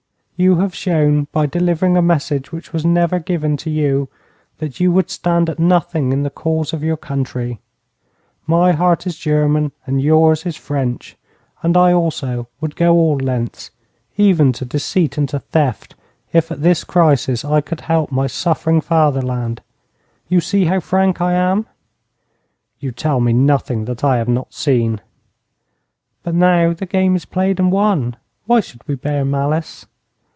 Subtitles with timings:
[0.43, 4.09] You have shown by delivering a message which was never given to you
[4.57, 7.59] that you would stand at nothing in the cause of your country.
[8.47, 11.15] My heart is German and yours is French,
[11.61, 13.69] and I also would go all lengths,
[14.17, 15.93] even to deceit and to theft,
[16.33, 19.61] if at this crisis I could help my suffering fatherland.
[20.27, 21.67] You see how frank I am.'
[22.79, 25.01] 'You tell me nothing that I have not seen.'
[26.23, 28.15] 'But now that the game is played and won,
[28.47, 29.85] why should we bear malice?